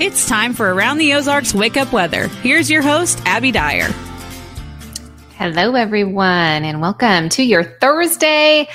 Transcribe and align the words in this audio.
It's 0.00 0.26
time 0.26 0.54
for 0.54 0.74
Around 0.74 0.98
the 0.98 1.14
Ozarks 1.14 1.54
Wake 1.54 1.76
Up 1.76 1.92
Weather. 1.92 2.26
Here's 2.26 2.68
your 2.68 2.82
host, 2.82 3.22
Abby 3.26 3.52
Dyer. 3.52 3.88
Hello, 5.36 5.76
everyone, 5.76 6.64
and 6.64 6.80
welcome 6.80 7.28
to 7.28 7.44
your 7.44 7.62
Thursday. 7.62 8.68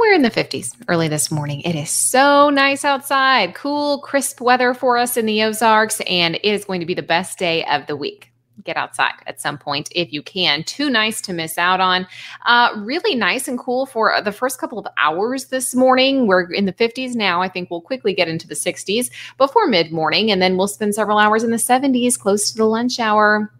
we're 0.00 0.12
in 0.12 0.22
the 0.22 0.30
50s 0.30 0.74
early 0.88 1.06
this 1.06 1.30
morning. 1.30 1.60
It 1.60 1.76
is 1.76 1.90
so 1.90 2.50
nice 2.50 2.84
outside, 2.84 3.54
cool, 3.54 4.00
crisp 4.00 4.40
weather 4.40 4.74
for 4.74 4.98
us 4.98 5.16
in 5.16 5.26
the 5.26 5.44
Ozarks, 5.44 6.00
and 6.00 6.34
it 6.34 6.44
is 6.44 6.64
going 6.64 6.80
to 6.80 6.86
be 6.86 6.94
the 6.94 7.02
best 7.02 7.38
day 7.38 7.64
of 7.66 7.86
the 7.86 7.94
week 7.94 8.29
get 8.64 8.76
outside 8.76 9.12
at 9.26 9.40
some 9.40 9.58
point 9.58 9.88
if 9.94 10.12
you 10.12 10.22
can. 10.22 10.64
Too 10.64 10.90
nice 10.90 11.20
to 11.22 11.32
miss 11.32 11.58
out 11.58 11.80
on. 11.80 12.06
Uh, 12.46 12.72
really 12.78 13.14
nice 13.14 13.48
and 13.48 13.58
cool 13.58 13.86
for 13.86 14.20
the 14.22 14.32
first 14.32 14.58
couple 14.58 14.78
of 14.78 14.86
hours 14.98 15.46
this 15.46 15.74
morning. 15.74 16.26
We're 16.26 16.50
in 16.52 16.66
the 16.66 16.72
50s 16.72 17.14
now. 17.14 17.42
I 17.42 17.48
think 17.48 17.70
we'll 17.70 17.80
quickly 17.80 18.14
get 18.14 18.28
into 18.28 18.46
the 18.46 18.54
60s 18.54 19.10
before 19.38 19.66
mid 19.66 19.92
morning, 19.92 20.30
and 20.30 20.40
then 20.40 20.56
we'll 20.56 20.68
spend 20.68 20.94
several 20.94 21.18
hours 21.18 21.42
in 21.42 21.50
the 21.50 21.56
70s 21.56 22.18
close 22.18 22.50
to 22.50 22.56
the 22.56 22.64
lunch 22.64 22.98
hour 22.98 23.50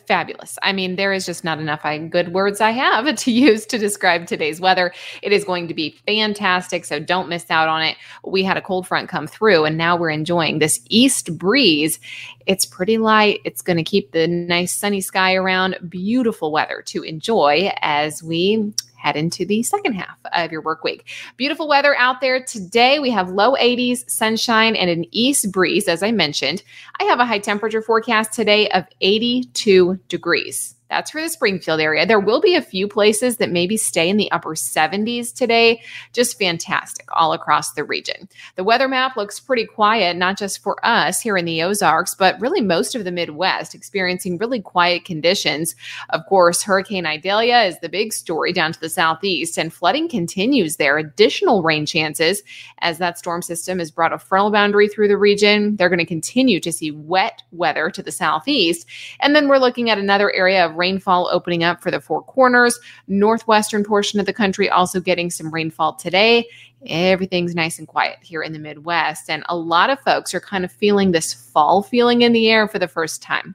fabulous. 0.00 0.58
I 0.62 0.72
mean, 0.72 0.96
there 0.96 1.12
is 1.12 1.26
just 1.26 1.44
not 1.44 1.58
enough 1.58 1.84
good 2.10 2.32
words 2.32 2.60
I 2.60 2.70
have 2.70 3.14
to 3.16 3.30
use 3.30 3.66
to 3.66 3.78
describe 3.78 4.26
today's 4.26 4.60
weather. 4.60 4.92
It 5.22 5.32
is 5.32 5.44
going 5.44 5.68
to 5.68 5.74
be 5.74 5.96
fantastic, 6.06 6.84
so 6.84 6.98
don't 6.98 7.28
miss 7.28 7.50
out 7.50 7.68
on 7.68 7.82
it. 7.82 7.96
We 8.24 8.42
had 8.42 8.56
a 8.56 8.62
cold 8.62 8.86
front 8.86 9.08
come 9.08 9.26
through, 9.26 9.64
and 9.64 9.76
now 9.76 9.96
we're 9.96 10.10
enjoying 10.10 10.58
this 10.58 10.80
east 10.88 11.36
breeze. 11.38 11.98
It's 12.46 12.66
pretty 12.66 12.98
light. 12.98 13.40
It's 13.44 13.62
going 13.62 13.76
to 13.76 13.82
keep 13.82 14.12
the 14.12 14.26
nice 14.26 14.74
sunny 14.74 15.00
sky 15.00 15.34
around. 15.34 15.78
Beautiful 15.88 16.52
weather 16.52 16.82
to 16.86 17.02
enjoy 17.02 17.72
as 17.80 18.22
we 18.22 18.72
head 19.04 19.16
into 19.16 19.44
the 19.44 19.62
second 19.62 19.92
half 19.92 20.16
of 20.32 20.50
your 20.50 20.62
work 20.62 20.82
week. 20.82 21.06
Beautiful 21.36 21.68
weather 21.68 21.94
out 21.96 22.22
there 22.22 22.42
today. 22.42 22.98
We 22.98 23.10
have 23.10 23.28
low 23.30 23.54
80s, 23.54 24.08
sunshine, 24.08 24.74
and 24.74 24.88
an 24.88 25.04
east 25.10 25.52
breeze, 25.52 25.88
as 25.88 26.02
I 26.02 26.10
mentioned. 26.10 26.62
I 26.98 27.04
have 27.04 27.20
a 27.20 27.26
high 27.26 27.38
temperature 27.38 27.82
forecast 27.82 28.32
today 28.32 28.68
of 28.70 28.86
82 29.02 30.00
degrees. 30.08 30.73
That's 30.90 31.10
for 31.10 31.20
the 31.20 31.28
Springfield 31.28 31.80
area. 31.80 32.06
There 32.06 32.20
will 32.20 32.40
be 32.40 32.54
a 32.54 32.62
few 32.62 32.86
places 32.86 33.38
that 33.38 33.50
maybe 33.50 33.76
stay 33.76 34.08
in 34.08 34.16
the 34.16 34.30
upper 34.30 34.54
70s 34.54 35.34
today. 35.34 35.82
Just 36.12 36.38
fantastic 36.38 37.08
all 37.12 37.32
across 37.32 37.72
the 37.72 37.84
region. 37.84 38.28
The 38.56 38.64
weather 38.64 38.86
map 38.86 39.16
looks 39.16 39.40
pretty 39.40 39.64
quiet, 39.64 40.16
not 40.16 40.38
just 40.38 40.62
for 40.62 40.76
us 40.84 41.20
here 41.20 41.36
in 41.36 41.46
the 41.46 41.62
Ozarks, 41.62 42.14
but 42.14 42.40
really 42.40 42.60
most 42.60 42.94
of 42.94 43.04
the 43.04 43.10
Midwest 43.10 43.74
experiencing 43.74 44.36
really 44.38 44.60
quiet 44.60 45.04
conditions. 45.04 45.74
Of 46.10 46.26
course, 46.26 46.62
Hurricane 46.62 47.06
Idalia 47.06 47.62
is 47.62 47.80
the 47.80 47.88
big 47.88 48.12
story 48.12 48.52
down 48.52 48.72
to 48.72 48.80
the 48.80 48.90
southeast, 48.90 49.58
and 49.58 49.72
flooding 49.72 50.08
continues 50.08 50.76
there. 50.76 50.98
Additional 50.98 51.62
rain 51.62 51.86
chances 51.86 52.42
as 52.80 52.98
that 52.98 53.18
storm 53.18 53.40
system 53.40 53.78
has 53.78 53.90
brought 53.90 54.12
a 54.12 54.18
frontal 54.18 54.50
boundary 54.50 54.88
through 54.88 55.08
the 55.08 55.16
region. 55.16 55.76
They're 55.76 55.88
going 55.88 55.98
to 55.98 56.04
continue 56.04 56.60
to 56.60 56.72
see 56.72 56.90
wet 56.90 57.42
weather 57.52 57.90
to 57.90 58.02
the 58.02 58.12
southeast. 58.12 58.86
And 59.20 59.34
then 59.34 59.48
we're 59.48 59.58
looking 59.58 59.88
at 59.90 59.98
another 59.98 60.32
area 60.32 60.66
of 60.66 60.73
rainfall 60.76 61.28
opening 61.32 61.64
up 61.64 61.82
for 61.82 61.90
the 61.90 62.00
Four 62.00 62.22
Corners, 62.22 62.78
northwestern 63.08 63.84
portion 63.84 64.20
of 64.20 64.26
the 64.26 64.32
country 64.32 64.68
also 64.68 65.00
getting 65.00 65.30
some 65.30 65.52
rainfall 65.52 65.94
today. 65.94 66.46
Everything's 66.86 67.54
nice 67.54 67.78
and 67.78 67.88
quiet 67.88 68.18
here 68.22 68.42
in 68.42 68.52
the 68.52 68.58
Midwest. 68.58 69.30
And 69.30 69.44
a 69.48 69.56
lot 69.56 69.90
of 69.90 70.00
folks 70.00 70.34
are 70.34 70.40
kind 70.40 70.64
of 70.64 70.72
feeling 70.72 71.12
this 71.12 71.32
fall 71.32 71.82
feeling 71.82 72.22
in 72.22 72.32
the 72.32 72.50
air 72.50 72.68
for 72.68 72.78
the 72.78 72.88
first 72.88 73.22
time. 73.22 73.54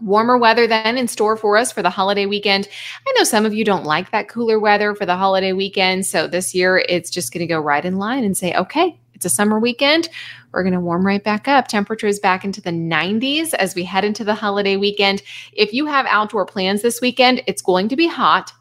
Warmer 0.00 0.36
weather 0.36 0.66
then 0.66 0.98
in 0.98 1.08
store 1.08 1.36
for 1.36 1.56
us 1.56 1.72
for 1.72 1.82
the 1.82 1.90
holiday 1.90 2.26
weekend. 2.26 2.68
I 3.06 3.12
know 3.16 3.24
some 3.24 3.46
of 3.46 3.54
you 3.54 3.64
don't 3.64 3.84
like 3.84 4.10
that 4.10 4.28
cooler 4.28 4.60
weather 4.60 4.94
for 4.94 5.06
the 5.06 5.16
holiday 5.16 5.52
weekend. 5.52 6.04
So 6.04 6.26
this 6.26 6.54
year 6.54 6.84
it's 6.88 7.10
just 7.10 7.32
going 7.32 7.40
to 7.40 7.46
go 7.46 7.58
right 7.58 7.84
in 7.84 7.96
line 7.96 8.24
and 8.24 8.36
say, 8.36 8.54
okay, 8.54 9.00
it's 9.16 9.24
a 9.24 9.30
summer 9.30 9.58
weekend. 9.58 10.08
We're 10.52 10.62
going 10.62 10.74
to 10.74 10.80
warm 10.80 11.04
right 11.04 11.22
back 11.22 11.48
up. 11.48 11.66
Temperatures 11.66 12.20
back 12.20 12.44
into 12.44 12.60
the 12.60 12.70
90s 12.70 13.52
as 13.54 13.74
we 13.74 13.82
head 13.82 14.04
into 14.04 14.22
the 14.22 14.34
holiday 14.34 14.76
weekend. 14.76 15.22
If 15.52 15.72
you 15.72 15.86
have 15.86 16.06
outdoor 16.06 16.46
plans 16.46 16.82
this 16.82 17.00
weekend, 17.00 17.42
it's 17.48 17.62
going 17.62 17.88
to 17.88 17.96
be 17.96 18.06
hot 18.06 18.52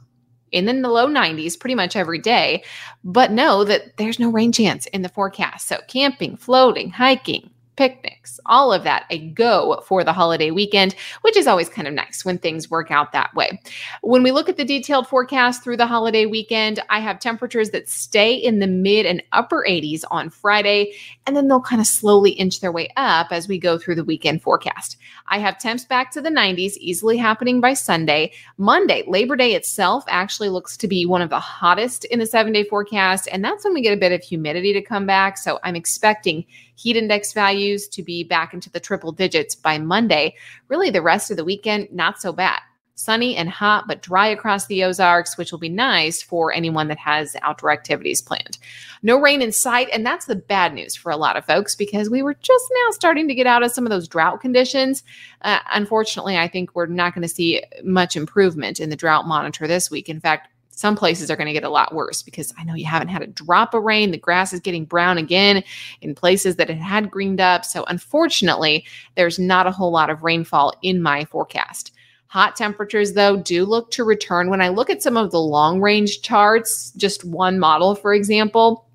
in 0.51 0.65
the 0.65 0.89
low 0.89 1.07
90s 1.07 1.59
pretty 1.59 1.75
much 1.75 1.95
every 1.95 2.19
day. 2.19 2.63
But 3.03 3.31
know 3.31 3.63
that 3.65 3.97
there's 3.97 4.19
no 4.19 4.29
rain 4.29 4.51
chance 4.51 4.87
in 4.87 5.03
the 5.03 5.09
forecast. 5.09 5.67
So, 5.67 5.79
camping, 5.87 6.37
floating, 6.37 6.89
hiking, 6.89 7.51
picnics, 7.75 8.39
all 8.45 8.71
of 8.71 8.83
that 8.83 9.05
a 9.09 9.19
go 9.29 9.81
for 9.85 10.03
the 10.03 10.13
holiday 10.13 10.51
weekend, 10.51 10.95
which 11.21 11.37
is 11.37 11.47
always 11.47 11.69
kind 11.69 11.87
of 11.87 11.93
nice 11.93 12.23
when 12.23 12.37
things 12.37 12.69
work 12.69 12.91
out 12.91 13.11
that 13.11 13.33
way. 13.35 13.59
When 14.01 14.23
we 14.23 14.31
look 14.31 14.49
at 14.49 14.57
the 14.57 14.65
detailed 14.65 15.07
forecast 15.07 15.63
through 15.63 15.77
the 15.77 15.87
holiday 15.87 16.25
weekend, 16.25 16.81
I 16.89 16.99
have 16.99 17.19
temperatures 17.19 17.71
that 17.71 17.89
stay 17.89 18.33
in 18.33 18.59
the 18.59 18.67
mid 18.67 19.05
and 19.05 19.21
upper 19.31 19.65
80s 19.67 20.03
on 20.11 20.29
Friday, 20.29 20.93
and 21.25 21.35
then 21.35 21.47
they'll 21.47 21.61
kind 21.61 21.81
of 21.81 21.87
slowly 21.87 22.31
inch 22.31 22.59
their 22.59 22.71
way 22.71 22.89
up 22.97 23.27
as 23.31 23.47
we 23.47 23.59
go 23.59 23.77
through 23.77 23.95
the 23.95 24.03
weekend 24.03 24.41
forecast. 24.41 24.97
I 25.27 25.39
have 25.39 25.59
temps 25.59 25.85
back 25.85 26.11
to 26.11 26.21
the 26.21 26.29
90s, 26.29 26.77
easily 26.77 27.17
happening 27.17 27.61
by 27.61 27.73
Sunday. 27.73 28.33
Monday, 28.57 29.03
Labor 29.07 29.35
Day 29.35 29.53
itself, 29.53 30.03
actually 30.07 30.49
looks 30.49 30.77
to 30.77 30.87
be 30.87 31.05
one 31.05 31.21
of 31.21 31.29
the 31.29 31.39
hottest 31.39 32.05
in 32.05 32.19
the 32.19 32.25
seven 32.25 32.53
day 32.53 32.63
forecast, 32.63 33.27
and 33.31 33.43
that's 33.43 33.63
when 33.63 33.73
we 33.73 33.81
get 33.81 33.95
a 33.95 33.99
bit 33.99 34.11
of 34.11 34.21
humidity 34.21 34.73
to 34.73 34.81
come 34.81 35.05
back. 35.05 35.37
So 35.37 35.59
I'm 35.63 35.75
expecting 35.75 36.45
heat 36.75 36.97
index 36.97 37.33
values 37.65 37.87
to 37.89 38.03
be 38.03 38.23
back 38.23 38.53
into 38.53 38.69
the 38.69 38.79
triple 38.79 39.11
digits 39.11 39.55
by 39.55 39.77
Monday. 39.77 40.35
Really, 40.67 40.89
the 40.89 41.01
rest 41.01 41.31
of 41.31 41.37
the 41.37 41.45
weekend, 41.45 41.87
not 41.91 42.21
so 42.21 42.31
bad. 42.31 42.59
Sunny 42.97 43.35
and 43.35 43.49
hot, 43.49 43.83
but 43.89 44.01
dry 44.01 44.27
across 44.27 44.67
the 44.67 44.85
Ozarks, 44.85 45.37
which 45.37 45.51
will 45.51 45.59
be 45.59 45.67
nice 45.67 46.21
for 46.21 46.53
anyone 46.53 46.87
that 46.87 46.97
has 46.97 47.35
outdoor 47.41 47.71
activities 47.71 48.21
planned. 48.21 48.57
No 49.03 49.19
rain 49.19 49.41
in 49.41 49.51
sight, 49.51 49.89
and 49.91 50.05
that's 50.05 50.27
the 50.27 50.35
bad 50.35 50.73
news 50.73 50.95
for 50.95 51.11
a 51.11 51.17
lot 51.17 51.35
of 51.35 51.45
folks 51.45 51.75
because 51.75 52.09
we 52.09 52.21
were 52.23 52.35
just 52.35 52.65
now 52.71 52.91
starting 52.91 53.27
to 53.27 53.35
get 53.35 53.47
out 53.47 53.63
of 53.63 53.71
some 53.71 53.85
of 53.85 53.89
those 53.89 54.07
drought 54.07 54.39
conditions. 54.39 55.03
Uh, 55.41 55.59
unfortunately, 55.73 56.37
I 56.37 56.47
think 56.47 56.73
we're 56.73 56.85
not 56.85 57.13
going 57.13 57.23
to 57.23 57.27
see 57.27 57.61
much 57.83 58.15
improvement 58.15 58.79
in 58.79 58.89
the 58.89 58.95
drought 58.95 59.27
monitor 59.27 59.67
this 59.67 59.91
week. 59.91 60.07
In 60.07 60.21
fact, 60.21 60.47
some 60.75 60.95
places 60.95 61.31
are 61.31 61.37
going 61.37 61.47
to 61.47 61.53
get 61.53 61.63
a 61.63 61.69
lot 61.69 61.95
worse 61.95 62.21
because 62.21 62.53
I 62.57 62.65
know 62.65 62.75
you 62.75 62.85
haven't 62.85 63.07
had 63.07 63.21
a 63.21 63.27
drop 63.27 63.73
of 63.73 63.83
rain. 63.83 64.11
The 64.11 64.17
grass 64.17 64.51
is 64.51 64.59
getting 64.59 64.83
brown 64.85 65.17
again 65.17 65.63
in 66.01 66.13
places 66.13 66.57
that 66.57 66.69
it 66.69 66.77
had 66.77 67.09
greened 67.09 67.39
up. 67.39 67.63
So, 67.63 67.85
unfortunately, 67.87 68.85
there's 69.15 69.39
not 69.39 69.67
a 69.67 69.71
whole 69.71 69.91
lot 69.91 70.09
of 70.09 70.23
rainfall 70.23 70.73
in 70.81 71.01
my 71.01 71.25
forecast. 71.25 71.91
Hot 72.27 72.57
temperatures, 72.57 73.13
though, 73.13 73.37
do 73.37 73.63
look 73.63 73.89
to 73.91 74.03
return. 74.03 74.49
When 74.49 74.61
I 74.61 74.67
look 74.67 74.89
at 74.89 75.01
some 75.01 75.15
of 75.15 75.31
the 75.31 75.39
long 75.39 75.79
range 75.79 76.21
charts, 76.21 76.91
just 76.97 77.23
one 77.23 77.57
model, 77.57 77.95
for 77.95 78.13
example, 78.13 78.85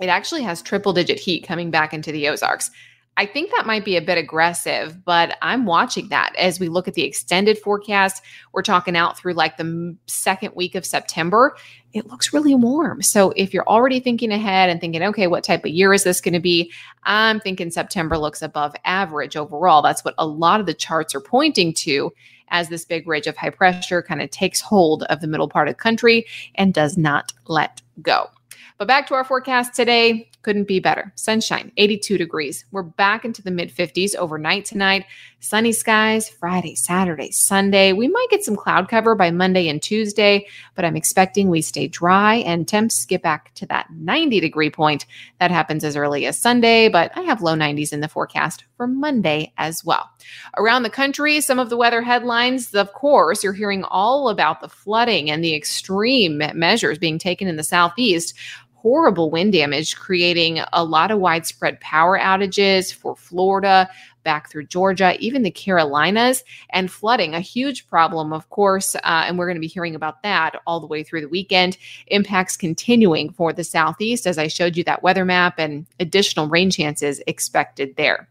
it 0.00 0.08
actually 0.08 0.42
has 0.42 0.60
triple 0.60 0.92
digit 0.92 1.20
heat 1.20 1.46
coming 1.46 1.70
back 1.70 1.94
into 1.94 2.10
the 2.10 2.28
Ozarks. 2.28 2.72
I 3.16 3.26
think 3.26 3.50
that 3.50 3.66
might 3.66 3.84
be 3.84 3.96
a 3.96 4.02
bit 4.02 4.16
aggressive, 4.16 5.04
but 5.04 5.36
I'm 5.42 5.66
watching 5.66 6.08
that 6.08 6.34
as 6.36 6.58
we 6.58 6.68
look 6.68 6.88
at 6.88 6.94
the 6.94 7.02
extended 7.02 7.58
forecast. 7.58 8.22
We're 8.52 8.62
talking 8.62 8.96
out 8.96 9.18
through 9.18 9.34
like 9.34 9.58
the 9.58 9.94
second 10.06 10.54
week 10.54 10.74
of 10.74 10.86
September. 10.86 11.54
It 11.92 12.06
looks 12.06 12.32
really 12.32 12.54
warm. 12.54 13.02
So 13.02 13.34
if 13.36 13.52
you're 13.52 13.68
already 13.68 14.00
thinking 14.00 14.32
ahead 14.32 14.70
and 14.70 14.80
thinking, 14.80 15.02
okay, 15.02 15.26
what 15.26 15.44
type 15.44 15.66
of 15.66 15.72
year 15.72 15.92
is 15.92 16.04
this 16.04 16.22
going 16.22 16.32
to 16.32 16.40
be? 16.40 16.72
I'm 17.02 17.38
thinking 17.38 17.70
September 17.70 18.16
looks 18.16 18.40
above 18.40 18.74
average 18.86 19.36
overall. 19.36 19.82
That's 19.82 20.04
what 20.04 20.14
a 20.16 20.26
lot 20.26 20.60
of 20.60 20.66
the 20.66 20.74
charts 20.74 21.14
are 21.14 21.20
pointing 21.20 21.74
to 21.74 22.14
as 22.48 22.70
this 22.70 22.86
big 22.86 23.06
ridge 23.06 23.26
of 23.26 23.36
high 23.36 23.50
pressure 23.50 24.02
kind 24.02 24.22
of 24.22 24.30
takes 24.30 24.60
hold 24.60 25.02
of 25.04 25.20
the 25.20 25.26
middle 25.26 25.48
part 25.48 25.68
of 25.68 25.74
the 25.74 25.82
country 25.82 26.24
and 26.54 26.72
does 26.72 26.96
not 26.96 27.32
let 27.46 27.82
go. 28.00 28.30
But 28.78 28.88
back 28.88 29.06
to 29.08 29.14
our 29.14 29.24
forecast 29.24 29.74
today. 29.74 30.30
Couldn't 30.42 30.66
be 30.66 30.80
better. 30.80 31.12
Sunshine, 31.14 31.70
82 31.76 32.18
degrees. 32.18 32.64
We're 32.72 32.82
back 32.82 33.24
into 33.24 33.42
the 33.42 33.52
mid 33.52 33.72
50s 33.72 34.16
overnight 34.16 34.64
tonight. 34.64 35.06
Sunny 35.38 35.70
skies 35.70 36.28
Friday, 36.28 36.74
Saturday, 36.74 37.30
Sunday. 37.30 37.92
We 37.92 38.08
might 38.08 38.26
get 38.28 38.42
some 38.42 38.56
cloud 38.56 38.88
cover 38.88 39.14
by 39.14 39.30
Monday 39.30 39.68
and 39.68 39.80
Tuesday, 39.80 40.46
but 40.74 40.84
I'm 40.84 40.96
expecting 40.96 41.48
we 41.48 41.62
stay 41.62 41.86
dry 41.86 42.36
and 42.36 42.66
temps 42.66 43.04
get 43.04 43.22
back 43.22 43.54
to 43.54 43.66
that 43.66 43.86
90 43.92 44.40
degree 44.40 44.70
point. 44.70 45.06
That 45.38 45.52
happens 45.52 45.84
as 45.84 45.96
early 45.96 46.26
as 46.26 46.40
Sunday, 46.40 46.88
but 46.88 47.12
I 47.16 47.20
have 47.22 47.42
low 47.42 47.54
90s 47.54 47.92
in 47.92 48.00
the 48.00 48.08
forecast 48.08 48.64
for 48.76 48.88
Monday 48.88 49.52
as 49.58 49.84
well. 49.84 50.10
Around 50.56 50.82
the 50.82 50.90
country, 50.90 51.40
some 51.40 51.60
of 51.60 51.70
the 51.70 51.76
weather 51.76 52.02
headlines, 52.02 52.74
of 52.74 52.92
course, 52.94 53.44
you're 53.44 53.52
hearing 53.52 53.84
all 53.84 54.28
about 54.28 54.60
the 54.60 54.68
flooding 54.68 55.30
and 55.30 55.44
the 55.44 55.54
extreme 55.54 56.42
measures 56.54 56.98
being 56.98 57.18
taken 57.18 57.46
in 57.46 57.56
the 57.56 57.62
southeast 57.62 58.34
horrible 58.82 59.30
wind 59.30 59.52
damage, 59.52 59.96
creating 59.96 60.60
a 60.72 60.84
lot 60.84 61.12
of 61.12 61.20
widespread 61.20 61.80
power 61.80 62.18
outages 62.18 62.92
for 62.92 63.14
Florida, 63.14 63.88
back 64.24 64.50
through 64.50 64.66
Georgia, 64.66 65.16
even 65.18 65.42
the 65.42 65.50
Carolinas, 65.50 66.44
and 66.70 66.90
flooding, 66.90 67.34
a 67.34 67.40
huge 67.40 67.88
problem, 67.88 68.32
of 68.32 68.48
course. 68.50 68.94
Uh, 68.96 69.24
and 69.26 69.38
we're 69.38 69.46
going 69.46 69.56
to 69.56 69.60
be 69.60 69.66
hearing 69.66 69.94
about 69.94 70.22
that 70.22 70.56
all 70.66 70.80
the 70.80 70.86
way 70.86 71.02
through 71.02 71.20
the 71.20 71.28
weekend. 71.28 71.78
Impacts 72.08 72.56
continuing 72.56 73.30
for 73.32 73.52
the 73.52 73.64
Southeast, 73.64 74.26
as 74.26 74.38
I 74.38 74.48
showed 74.48 74.76
you 74.76 74.84
that 74.84 75.02
weather 75.02 75.24
map, 75.24 75.58
and 75.58 75.86
additional 76.00 76.48
rain 76.48 76.70
chances 76.70 77.22
expected 77.26 77.96
there. 77.96 78.28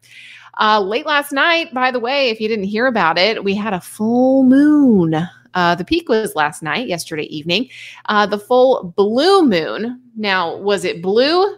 Uh, 0.59 0.81
late 0.81 1.05
last 1.05 1.31
night, 1.31 1.73
by 1.73 1.91
the 1.91 1.99
way, 1.99 2.29
if 2.29 2.41
you 2.41 2.47
didn't 2.47 2.65
hear 2.65 2.87
about 2.87 3.17
it, 3.17 3.43
we 3.43 3.55
had 3.55 3.73
a 3.73 3.81
full 3.81 4.43
moon. 4.43 5.27
Uh, 5.53 5.75
the 5.75 5.85
peak 5.85 6.09
was 6.09 6.35
last 6.35 6.63
night, 6.63 6.87
yesterday 6.87 7.23
evening. 7.23 7.69
Uh, 8.05 8.25
the 8.25 8.39
full 8.39 8.93
blue 8.95 9.45
moon. 9.45 10.01
Now, 10.15 10.55
was 10.57 10.85
it 10.85 11.01
blue? 11.01 11.57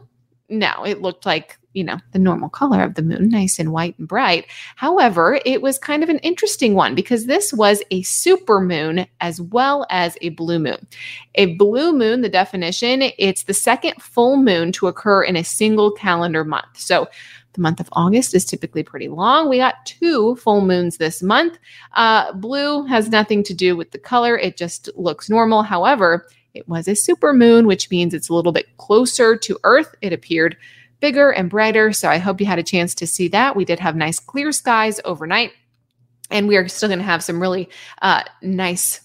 No, 0.49 0.83
it 0.85 1.01
looked 1.01 1.25
like 1.25 1.57
you 1.73 1.83
know, 1.83 1.97
the 2.11 2.19
normal 2.19 2.49
color 2.49 2.81
of 2.81 2.95
the 2.95 3.01
moon, 3.01 3.29
nice 3.29 3.59
and 3.59 3.71
white 3.71 3.97
and 3.97 4.07
bright. 4.07 4.45
However, 4.75 5.39
it 5.45 5.61
was 5.61 5.77
kind 5.77 6.03
of 6.03 6.09
an 6.09 6.19
interesting 6.19 6.75
one 6.75 6.95
because 6.95 7.25
this 7.25 7.51
was 7.51 7.81
a 7.91 8.03
super 8.03 8.61
moon 8.61 9.07
as 9.21 9.41
well 9.41 9.85
as 9.89 10.17
a 10.21 10.29
blue 10.29 10.59
moon. 10.59 10.87
A 11.35 11.55
blue 11.55 11.91
moon, 11.91 12.21
the 12.21 12.29
definition, 12.29 13.11
it's 13.17 13.43
the 13.43 13.53
second 13.53 14.01
full 14.01 14.37
moon 14.37 14.71
to 14.73 14.87
occur 14.87 15.23
in 15.23 15.35
a 15.35 15.43
single 15.43 15.91
calendar 15.91 16.43
month. 16.45 16.77
So 16.77 17.07
the 17.53 17.61
month 17.61 17.79
of 17.79 17.89
August 17.93 18.33
is 18.33 18.45
typically 18.45 18.83
pretty 18.83 19.07
long. 19.07 19.49
We 19.49 19.57
got 19.57 19.85
two 19.85 20.35
full 20.37 20.61
moons 20.61 20.97
this 20.97 21.21
month. 21.21 21.57
Uh, 21.93 22.33
blue 22.33 22.85
has 22.85 23.09
nothing 23.09 23.43
to 23.43 23.53
do 23.53 23.75
with 23.75 23.91
the 23.91 23.99
color, 23.99 24.37
it 24.37 24.57
just 24.57 24.89
looks 24.95 25.29
normal. 25.29 25.63
However, 25.63 26.27
it 26.53 26.67
was 26.67 26.87
a 26.87 26.95
super 26.95 27.33
moon, 27.33 27.65
which 27.65 27.89
means 27.89 28.13
it's 28.13 28.29
a 28.29 28.33
little 28.33 28.51
bit 28.51 28.77
closer 28.77 29.35
to 29.35 29.59
Earth. 29.63 29.95
It 30.01 30.13
appeared 30.13 30.57
bigger 30.99 31.31
and 31.31 31.49
brighter. 31.49 31.91
So 31.91 32.09
I 32.09 32.17
hope 32.17 32.39
you 32.39 32.45
had 32.45 32.59
a 32.59 32.63
chance 32.63 32.95
to 32.95 33.07
see 33.07 33.27
that. 33.29 33.55
We 33.55 33.65
did 33.65 33.79
have 33.79 33.95
nice 33.95 34.19
clear 34.19 34.51
skies 34.51 35.01
overnight, 35.03 35.51
and 36.29 36.47
we 36.47 36.55
are 36.55 36.67
still 36.67 36.89
going 36.89 36.99
to 36.99 37.05
have 37.05 37.23
some 37.23 37.41
really 37.41 37.69
uh, 38.01 38.23
nice 38.41 39.01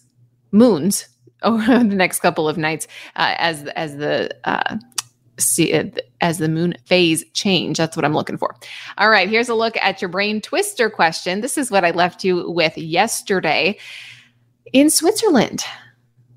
moons 0.52 1.08
over 1.42 1.64
the 1.64 1.84
next 1.84 2.20
couple 2.20 2.48
of 2.48 2.58
nights 2.58 2.86
uh, 3.16 3.34
as 3.38 3.64
as 3.76 3.96
the 3.96 4.30
uh, 4.44 4.76
see 5.38 5.72
it 5.72 6.10
as 6.20 6.38
the 6.38 6.48
moon 6.48 6.74
phase 6.86 7.24
change. 7.32 7.78
That's 7.78 7.96
what 7.96 8.04
I'm 8.04 8.14
looking 8.14 8.38
for. 8.38 8.54
All 8.98 9.10
right, 9.10 9.28
here's 9.28 9.48
a 9.48 9.54
look 9.54 9.76
at 9.76 10.02
your 10.02 10.08
brain 10.08 10.40
twister 10.40 10.90
question. 10.90 11.40
This 11.40 11.58
is 11.58 11.70
what 11.70 11.84
I 11.84 11.90
left 11.92 12.24
you 12.24 12.50
with 12.50 12.76
yesterday. 12.76 13.78
In 14.72 14.90
Switzerland, 14.90 15.64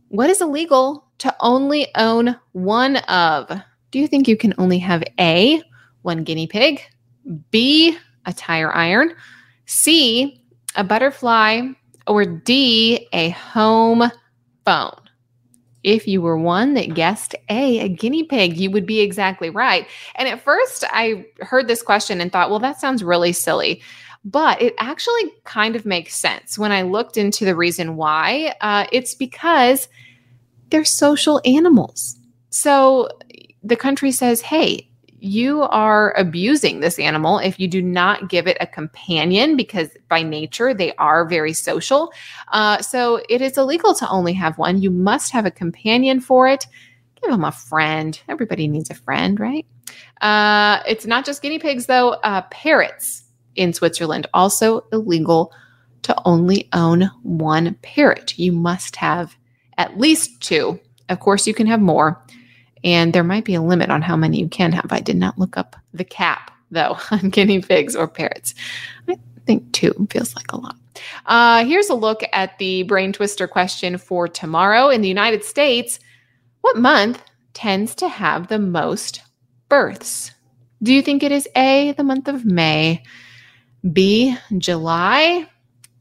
what 0.09 0.29
is 0.29 0.41
illegal 0.41 1.07
to 1.19 1.35
only 1.39 1.87
own 1.95 2.35
one 2.53 2.97
of? 2.97 3.51
Do 3.91 3.99
you 3.99 4.07
think 4.07 4.27
you 4.27 4.37
can 4.37 4.53
only 4.57 4.79
have 4.79 5.03
A, 5.19 5.61
one 6.01 6.23
guinea 6.23 6.47
pig, 6.47 6.81
B, 7.51 7.97
a 8.25 8.33
tire 8.33 8.71
iron, 8.73 9.13
C, 9.65 10.43
a 10.75 10.83
butterfly, 10.83 11.67
or 12.07 12.25
D, 12.25 13.07
a 13.13 13.29
home 13.29 14.03
phone? 14.65 15.01
If 15.83 16.07
you 16.07 16.21
were 16.21 16.37
one 16.37 16.75
that 16.75 16.93
guessed 16.93 17.35
A, 17.49 17.79
a 17.79 17.89
guinea 17.89 18.23
pig, 18.23 18.57
you 18.57 18.69
would 18.71 18.85
be 18.85 18.99
exactly 18.99 19.49
right. 19.49 19.87
And 20.15 20.27
at 20.27 20.43
first, 20.43 20.83
I 20.91 21.25
heard 21.39 21.67
this 21.67 21.81
question 21.81 22.21
and 22.21 22.31
thought, 22.31 22.49
well, 22.49 22.59
that 22.59 22.79
sounds 22.79 23.03
really 23.03 23.33
silly. 23.33 23.81
But 24.23 24.61
it 24.61 24.75
actually 24.77 25.33
kind 25.45 25.75
of 25.75 25.85
makes 25.85 26.15
sense 26.15 26.59
when 26.59 26.71
I 26.71 26.83
looked 26.83 27.17
into 27.17 27.43
the 27.45 27.55
reason 27.55 27.95
why. 27.95 28.53
Uh, 28.61 28.85
it's 28.91 29.15
because 29.15 29.87
they're 30.69 30.85
social 30.85 31.41
animals. 31.43 32.17
So 32.51 33.09
the 33.63 33.75
country 33.75 34.11
says, 34.11 34.41
hey, 34.41 34.90
you 35.21 35.61
are 35.61 36.17
abusing 36.17 36.79
this 36.79 36.97
animal 36.97 37.37
if 37.37 37.59
you 37.59 37.67
do 37.67 37.79
not 37.79 38.27
give 38.27 38.47
it 38.47 38.57
a 38.59 38.65
companion 38.65 39.55
because 39.55 39.89
by 40.09 40.23
nature 40.23 40.73
they 40.73 40.95
are 40.95 41.25
very 41.25 41.53
social. 41.53 42.11
Uh, 42.51 42.81
so 42.81 43.21
it 43.29 43.39
is 43.39 43.55
illegal 43.55 43.93
to 43.93 44.09
only 44.09 44.33
have 44.33 44.57
one. 44.57 44.81
You 44.81 44.89
must 44.89 45.31
have 45.31 45.45
a 45.45 45.51
companion 45.51 46.21
for 46.21 46.47
it. 46.47 46.65
Give 47.21 47.29
them 47.29 47.43
a 47.43 47.51
friend. 47.51 48.19
Everybody 48.27 48.67
needs 48.67 48.89
a 48.89 48.95
friend, 48.95 49.39
right? 49.39 49.67
Uh, 50.21 50.81
it's 50.87 51.05
not 51.05 51.23
just 51.23 51.43
guinea 51.43 51.59
pigs, 51.59 51.85
though. 51.85 52.13
Uh, 52.13 52.41
parrots 52.49 53.23
in 53.55 53.73
Switzerland 53.73 54.25
also 54.33 54.85
illegal 54.91 55.53
to 56.01 56.19
only 56.25 56.67
own 56.73 57.11
one 57.21 57.75
parrot. 57.83 58.39
You 58.39 58.53
must 58.53 58.95
have 58.95 59.35
at 59.77 59.99
least 59.99 60.41
two. 60.41 60.79
Of 61.09 61.19
course, 61.19 61.45
you 61.45 61.53
can 61.53 61.67
have 61.67 61.79
more. 61.79 62.23
And 62.83 63.13
there 63.13 63.23
might 63.23 63.45
be 63.45 63.55
a 63.55 63.61
limit 63.61 63.89
on 63.89 64.01
how 64.01 64.15
many 64.15 64.39
you 64.39 64.47
can 64.47 64.71
have. 64.71 64.91
I 64.91 64.99
did 64.99 65.17
not 65.17 65.37
look 65.37 65.57
up 65.57 65.75
the 65.93 66.03
cap, 66.03 66.51
though, 66.71 66.97
on 67.11 67.29
guinea 67.29 67.61
pigs 67.61 67.95
or 67.95 68.07
parrots. 68.07 68.53
I 69.07 69.17
think 69.45 69.71
two 69.71 70.07
feels 70.09 70.35
like 70.35 70.51
a 70.51 70.57
lot. 70.57 70.75
Uh, 71.25 71.65
here's 71.65 71.89
a 71.89 71.95
look 71.95 72.21
at 72.33 72.57
the 72.57 72.83
brain 72.83 73.13
twister 73.13 73.47
question 73.47 73.97
for 73.97 74.27
tomorrow. 74.27 74.89
In 74.89 75.01
the 75.01 75.07
United 75.07 75.43
States, 75.43 75.99
what 76.61 76.77
month 76.77 77.21
tends 77.53 77.95
to 77.95 78.07
have 78.07 78.47
the 78.47 78.59
most 78.59 79.21
births? 79.69 80.31
Do 80.83 80.93
you 80.93 81.01
think 81.01 81.23
it 81.23 81.31
is 81.31 81.47
A, 81.55 81.93
the 81.93 82.03
month 82.03 82.27
of 82.27 82.45
May, 82.45 83.03
B, 83.93 84.35
July, 84.57 85.47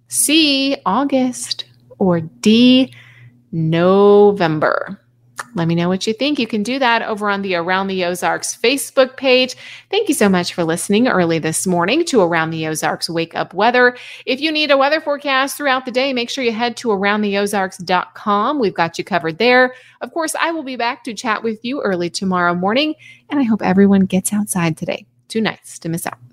C, 0.09 0.76
August, 0.87 1.67
or 1.99 2.21
D, 2.21 2.94
November? 3.53 5.00
Let 5.55 5.67
me 5.67 5.75
know 5.75 5.88
what 5.88 6.06
you 6.06 6.12
think. 6.12 6.38
You 6.38 6.47
can 6.47 6.62
do 6.62 6.79
that 6.79 7.02
over 7.02 7.29
on 7.29 7.43
the 7.43 7.56
Around 7.56 7.88
the 7.88 8.05
Ozarks 8.05 8.56
Facebook 8.56 9.17
page. 9.17 9.56
Thank 9.91 10.08
you 10.08 10.14
so 10.14 10.29
much 10.29 10.55
for 10.55 10.62
listening 10.62 11.08
early 11.08 11.38
this 11.38 11.67
morning 11.67 12.05
to 12.06 12.20
Around 12.20 12.50
the 12.50 12.67
Ozarks 12.69 13.11
Wake 13.11 13.35
Up 13.35 13.52
Weather. 13.52 13.97
If 14.26 14.41
you 14.41 14.52
need 14.52 14.70
a 14.70 14.76
weather 14.76 15.00
forecast 15.00 15.56
throughout 15.56 15.85
the 15.85 15.91
day, 15.91 16.12
make 16.12 16.31
sure 16.31 16.44
you 16.44 16.52
head 16.52 16.76
to 16.79 16.88
aroundtheozarks.com. 16.88 18.58
We've 18.61 18.75
got 18.75 18.97
you 18.97 19.05
covered 19.05 19.38
there. 19.38 19.75
Of 20.00 20.12
course, 20.12 20.35
I 20.38 20.52
will 20.52 20.62
be 20.62 20.76
back 20.76 21.02
to 21.05 21.14
chat 21.14 21.43
with 21.43 21.64
you 21.64 21.81
early 21.82 22.11
tomorrow 22.11 22.55
morning, 22.55 22.94
and 23.29 23.41
I 23.41 23.43
hope 23.43 23.62
everyone 23.62 24.06
gets 24.06 24.32
outside 24.32 24.76
today. 24.76 25.06
Too 25.29 25.41
nice 25.41 25.79
to 25.81 25.88
miss 25.88 26.06
out. 26.06 26.30